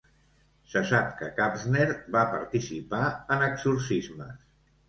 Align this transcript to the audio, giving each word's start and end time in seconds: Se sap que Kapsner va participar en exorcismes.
Se 0.71 0.81
sap 0.91 1.11
que 1.19 1.27
Kapsner 1.41 1.87
va 2.17 2.25
participar 2.33 3.05
en 3.37 3.47
exorcismes. 3.53 4.45